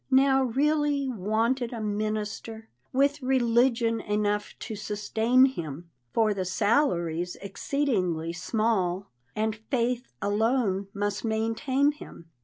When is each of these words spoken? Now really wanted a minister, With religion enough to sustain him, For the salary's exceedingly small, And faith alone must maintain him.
Now 0.09 0.45
really 0.45 1.11
wanted 1.11 1.71
a 1.71 1.79
minister, 1.79 2.69
With 2.91 3.21
religion 3.21 3.99
enough 4.01 4.57
to 4.61 4.75
sustain 4.75 5.45
him, 5.45 5.91
For 6.11 6.33
the 6.33 6.43
salary's 6.43 7.35
exceedingly 7.35 8.33
small, 8.33 9.11
And 9.35 9.55
faith 9.55 10.11
alone 10.19 10.87
must 10.95 11.23
maintain 11.23 11.91
him. 11.91 12.31